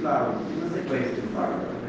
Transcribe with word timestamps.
claro, 0.00 0.34
e 0.56 0.60
na 0.60 0.70
sequência 0.70 1.14
do 1.14 1.34
fábio. 1.34 1.79